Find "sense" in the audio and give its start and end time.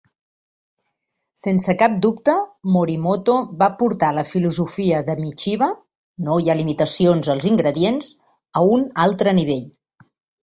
1.39-1.73